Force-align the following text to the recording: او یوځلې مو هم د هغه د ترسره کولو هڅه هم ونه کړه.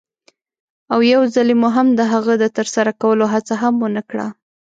او 0.93 0.99
یوځلې 1.13 1.55
مو 1.61 1.69
هم 1.75 1.87
د 1.99 2.01
هغه 2.13 2.33
د 2.41 2.45
ترسره 2.57 2.91
کولو 3.01 3.25
هڅه 3.33 3.53
هم 3.61 3.73
ونه 3.83 4.01
کړه. 4.09 4.27